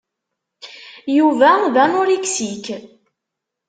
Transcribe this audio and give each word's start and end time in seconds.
Yuba 1.17 1.49
d 1.73 1.75
anuriksik. 1.83 2.65